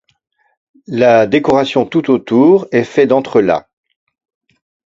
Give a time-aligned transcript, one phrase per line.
[0.87, 3.69] La décoration tout autour est fait d'entrelacs.